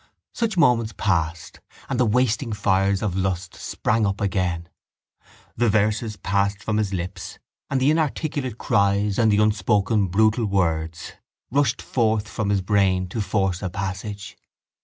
Such 0.33 0.57
moments 0.57 0.95
passed 0.97 1.59
and 1.87 1.99
the 1.99 2.07
wasting 2.07 2.53
fires 2.53 3.03
of 3.03 3.15
lust 3.15 3.53
sprang 3.53 4.07
up 4.07 4.19
again. 4.19 4.67
The 5.55 5.69
verses 5.69 6.15
passed 6.17 6.63
from 6.63 6.77
his 6.77 6.91
lips 6.91 7.37
and 7.69 7.79
the 7.79 7.91
inarticulate 7.91 8.57
cries 8.57 9.19
and 9.19 9.31
the 9.31 9.37
unspoken 9.37 10.07
brutal 10.07 10.47
words 10.47 11.13
rushed 11.51 11.83
forth 11.83 12.27
from 12.27 12.49
his 12.49 12.63
brain 12.63 13.09
to 13.09 13.21
force 13.21 13.61
a 13.61 13.69
passage. 13.69 14.37